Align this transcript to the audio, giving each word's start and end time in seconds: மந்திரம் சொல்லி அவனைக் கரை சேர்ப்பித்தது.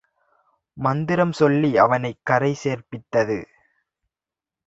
மந்திரம் 0.77 1.31
சொல்லி 1.31 1.77
அவனைக் 1.77 2.19
கரை 2.23 2.57
சேர்ப்பித்தது. 2.63 3.37